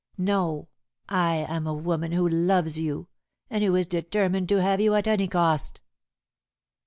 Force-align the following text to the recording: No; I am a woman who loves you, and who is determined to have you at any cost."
No; 0.17 0.67
I 1.09 1.35
am 1.47 1.67
a 1.67 1.75
woman 1.75 2.11
who 2.11 2.27
loves 2.27 2.79
you, 2.79 3.07
and 3.51 3.63
who 3.63 3.75
is 3.75 3.85
determined 3.85 4.49
to 4.49 4.59
have 4.59 4.81
you 4.81 4.95
at 4.95 5.07
any 5.07 5.27
cost." 5.27 5.79